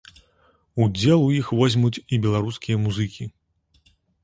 [0.85, 3.31] Удзел у іх возьмуць і беларускія музыкі.